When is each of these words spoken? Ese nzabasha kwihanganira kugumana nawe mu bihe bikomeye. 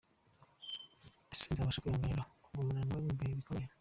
Ese 1.33 1.45
nzabasha 1.51 1.81
kwihanganira 1.83 2.27
kugumana 2.43 2.81
nawe 2.87 3.01
mu 3.07 3.13
bihe 3.19 3.33
bikomeye. 3.39 3.67